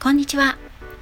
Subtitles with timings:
[0.00, 0.56] こんにちは。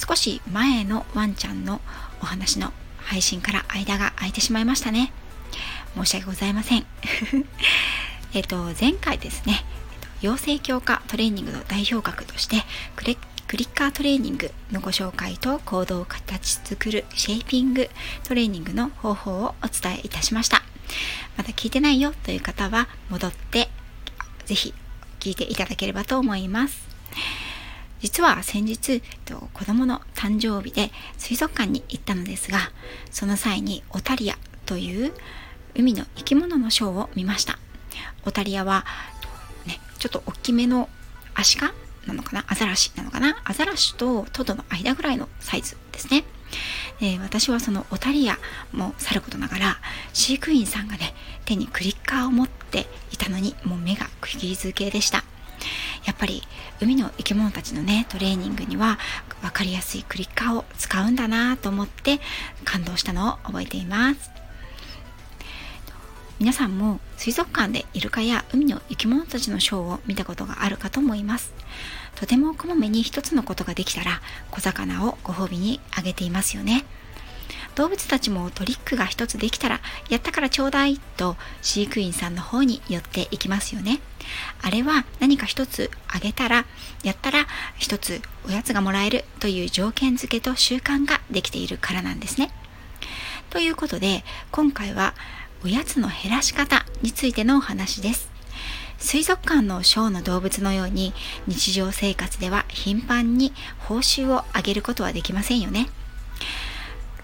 [0.00, 1.82] 少し前のワンちゃんの
[2.22, 5.12] お話の配信から間が空いてしまいましたね。
[5.94, 6.86] 申し訳ございません。
[8.32, 9.64] えっと前回ですね
[10.22, 17.90] 養成強化トレーニングの代表格としてクリッカートレーニングのご紹介と行動を形作るシェイピング
[18.24, 20.62] トレーニングの方法をお伝えいたしました。
[21.36, 23.68] まだ聞いてないよという方は戻って
[24.46, 24.72] ぜひ
[25.18, 26.88] 聞いていただければと思います。
[28.00, 29.02] 実は先日
[29.52, 32.58] 子供の誕生日で水族館に行ったのですが
[33.10, 35.12] その際にオタリアという
[35.74, 37.58] 海の生き物のショーを見ました。
[38.24, 38.84] オタリアは、
[39.66, 40.88] ね、ちょっと大きめの
[41.34, 41.72] アシカ
[42.06, 42.44] なのかな？
[42.48, 43.40] アザラシなのかな？
[43.44, 46.24] アザラシとトドの間ぐらいのサイズですね。
[47.22, 48.36] 私はそのオタリア
[48.72, 49.76] もさることながら
[50.12, 55.24] 飼育員さんがね手にクリッカーを持っていたのにもう目が釘付けでした。
[56.04, 56.42] やっぱり
[56.80, 58.98] 海の生き物たちのねトレーニングには
[59.42, 62.20] 分かりやすいクリッカーを使うんだなと思って
[62.64, 64.30] 感動したのを覚えています。
[66.38, 71.52] 皆さんも水族館でイルカや海の生き物たちのショーを見たことがあるかと思います。
[72.14, 76.86] とてもこまめに一つのことができたら小魚をご褒美にあげていますよね。
[77.74, 84.00] 動物たちもトリックが一つできたらやったからちょうだいと飼育員さんの方に寄っていきますよね。
[84.62, 86.66] あれは何か一つあげたら
[87.02, 87.46] やったら
[87.78, 92.50] 一つおやつがもらえるという条件付けと習慣ができているからなんですね。
[93.48, 95.14] ということで今回は
[95.64, 98.30] おやつの減らし方についてのお話です。
[98.98, 101.14] 水族館のショーの動物のように
[101.46, 105.88] 日常生活では頻繁に報酬を上げることはできませんよね。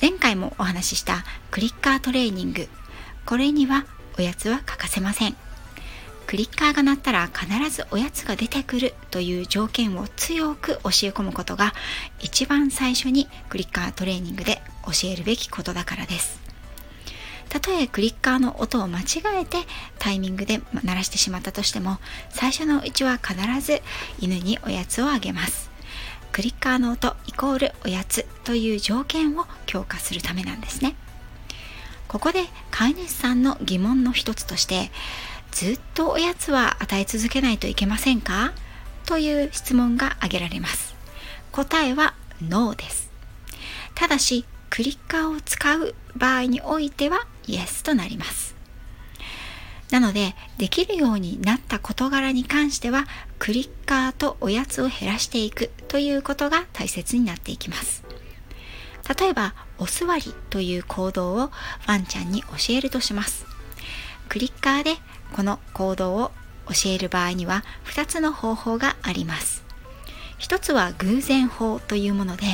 [0.00, 2.68] 前回もお話ししたクリッカートレーニング。
[3.26, 3.84] これには
[4.16, 5.36] おやつは欠かせません。
[6.28, 11.74] クリッカーが鳴ったら必ずおやつが出てくるという条件を強く教え込むことが
[12.20, 16.38] 一番最初にクリッカートレーニングで教えるべきことだからです。
[17.48, 19.04] たとえクリッカーの音を間違
[19.34, 19.56] えて
[19.98, 21.98] タイミングで鳴らしてしまったとしても
[22.30, 23.82] 最初のうちは必ず
[24.20, 25.70] 犬におやつをあげます。
[26.32, 30.94] クリッカーの音イコールおやつという条件を強化するためなんですね。
[32.06, 34.90] ここで飼い主さんの疑問の一つとして
[35.50, 38.52] ずっとおやつは与え続けないといけませんか？
[39.04, 40.94] という質問が挙げられます。
[41.50, 43.10] 答えはノーです。
[43.94, 48.47] ただしクリッカーを使う場合においてはイエスとなります。
[49.90, 53.06] なのでできるようになった事柄に関しては
[53.38, 58.04] クリッカーとおやつを減らしていくということが大切になっていきます。
[59.18, 61.50] 例えばお座りという行動を
[61.86, 63.46] ワンちゃんに教えるとします。
[64.28, 64.96] クリッカーで
[65.32, 66.32] この行動を
[66.66, 69.64] 教える場合には2つの方法があります。
[70.36, 72.44] 一つは偶然法というもので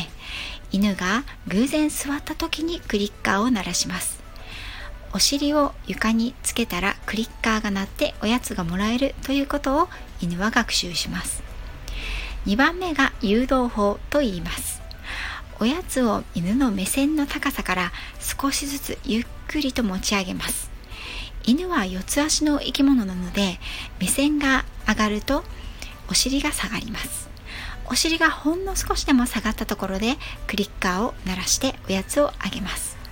[0.71, 4.24] 犬が偶然座った時にクリッカーを鳴らします。
[5.15, 9.89] お尻を床につけたらクリッカーが鳴っておやつがもらえるということを
[10.21, 11.45] 犬は学習します。
[12.47, 14.83] 2番目が誘導法と言います。
[15.61, 20.69] おやつを犬の目線の高さから少しずつゆっくりと持ち上げます。
[21.47, 23.61] 犬は四つ足の生き物なので
[24.01, 25.45] 目線が上がると
[26.11, 27.29] お尻が下がります。
[27.87, 30.17] お尻がほんの少しでも下がったところで
[30.49, 33.04] クリッカーを鳴らしておやつをあげます。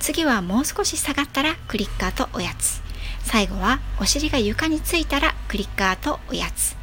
[0.00, 2.80] 次はもう少し下がったらクリッカーとおやつ。
[3.22, 6.74] 最後はお尻が床についたらクリッカーとおやつ。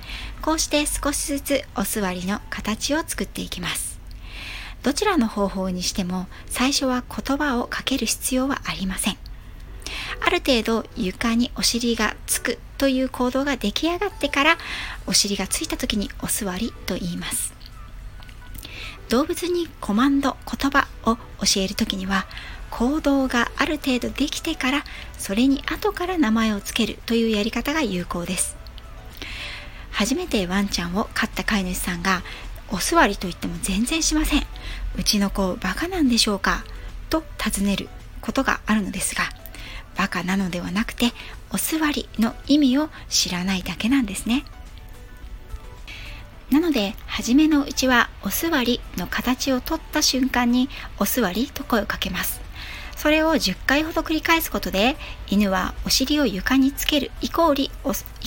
[0.41, 3.99] こうして少しずつお座りの形を作っていきます。
[4.84, 9.17] どちらの方法にしても最初は言葉をかける必要はありません。
[10.25, 14.58] ある程度床にお尻がつくという行動が出来上がってから
[15.08, 17.53] お尻がついた時にお座りと言います。
[19.09, 22.28] 動物にコマンド言葉を教える時には
[22.69, 24.84] 行動がある程度できてから
[25.17, 28.55] それに後から名前を付けるというやり方が有効です。
[29.91, 32.22] 初めてワンちゃんを飼った飼い主さんが
[32.69, 34.43] お座りと言っても全然しません。
[34.97, 36.64] うちの子バカなんでしょうか？
[37.09, 37.90] と尋ねる
[38.22, 39.23] ことがあるのですが
[39.96, 41.13] バカなのではなくて
[41.52, 44.43] お座りの意味を知らないだけなんですね。
[46.52, 52.40] なので初めのうちはお座りの形をとった瞬間にお座りと声をかけます。
[52.97, 54.97] それを10回ほど繰り返すことで
[55.29, 57.70] 犬はお尻を床につけるイコールイ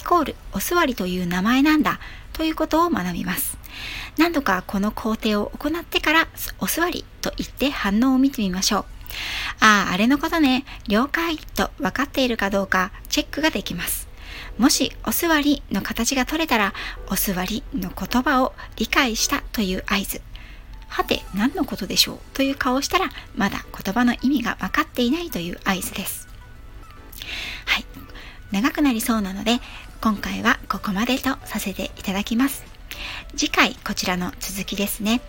[0.02, 1.98] コールお座りという名前なんだ
[2.32, 3.58] ということを学びます。
[4.16, 6.28] 何度かこの工程を行ってから
[6.60, 8.84] お座りと言って反応を見てみましょう。
[9.60, 10.64] あああれのことね。
[10.86, 14.08] 了解と分かっているかどうかチェックができます。
[14.56, 16.74] もしお座りの形が取れたら
[17.08, 20.22] お座りの言葉を理解したという合図。
[20.90, 22.18] はて何のことでしょう？
[22.34, 26.28] という顔をしたらまだ言葉の意味が分かっていないという合図です。
[27.64, 27.84] はい。
[28.50, 29.60] 長くなりそうなので
[30.00, 32.64] 今回はここまでとさせていただきます。
[33.36, 35.20] 次回こちらの続きですね。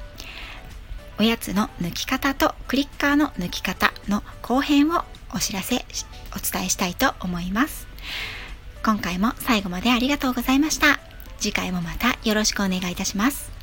[1.19, 5.05] おやつの抜き方とクリッカーの抜き方の後編を
[5.35, 5.85] お知らせ
[6.35, 7.87] お伝えしたいと思います。
[8.83, 10.99] 今回も最後までありがとうございました。
[11.37, 13.60] 次回もまたよろしくお願いいたします。